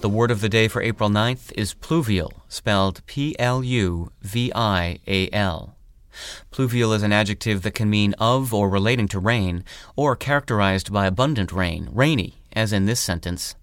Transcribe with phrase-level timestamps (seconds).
[0.00, 4.50] The word of the day for April 9th is pluvial, spelled P L U V
[4.56, 5.76] I A L.
[6.50, 9.62] Pluvial is an adjective that can mean of or relating to rain,
[9.94, 13.54] or characterized by abundant rain, rainy, as in this sentence.